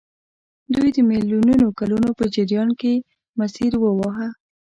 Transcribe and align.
دوی 0.73 0.89
د 0.93 0.97
میلیونونو 1.09 1.65
کلونو 1.79 2.09
په 2.17 2.23
جریان 2.35 2.69
کې 2.79 2.93
مسیر 3.39 3.71
وواهه. 3.79 4.29